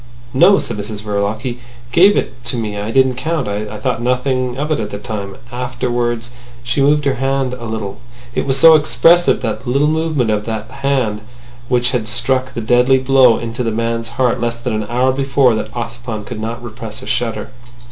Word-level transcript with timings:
"No," 0.33 0.57
said 0.57 0.77
Mrs 0.77 1.03
Verloc. 1.03 1.41
"He 1.41 1.59
gave 1.91 2.17
it 2.17 2.43
to 2.45 2.57
me. 2.57 2.75
I 2.75 2.89
didn't 2.89 3.17
count. 3.17 3.47
I 3.47 3.77
thought 3.77 4.01
nothing 4.01 4.57
of 4.57 4.71
it 4.71 4.79
at 4.79 4.89
the 4.89 4.97
time. 4.97 5.37
Afterwards—" 5.51 6.31
She 6.63 6.81
moved 6.81 7.05
her 7.05 7.11
right 7.11 7.19
hand 7.19 7.53
a 7.53 7.65
little. 7.67 7.99
It 8.33 8.47
was 8.47 8.57
so 8.57 8.73
expressive 8.73 9.41
that 9.43 9.67
little 9.67 9.87
movement 9.87 10.31
of 10.31 10.45
that 10.45 10.67
right 10.71 10.77
hand 10.79 11.21
which 11.69 11.91
had 11.91 12.07
struck 12.07 12.55
the 12.55 12.61
deadly 12.61 12.97
blow 12.97 13.37
into 13.37 13.61
a 13.61 13.69
man's 13.69 14.07
heart 14.17 14.41
less 14.41 14.57
than 14.57 14.73
an 14.73 14.87
hour 14.89 15.11
before 15.11 15.53
that 15.53 15.71
Ossipon 15.77 16.23
could 16.25 16.39
not 16.39 16.63
repress 16.63 17.03
a 17.03 17.05
shudder. 17.05 17.51